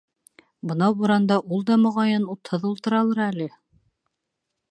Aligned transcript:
Бынау 0.69 0.95
буранда 1.01 1.37
ул 1.57 1.61
да, 1.67 1.77
моғайын, 1.83 2.25
утһыҙ 2.35 2.67
ултыралыр 2.71 3.21
әле. 3.29 3.49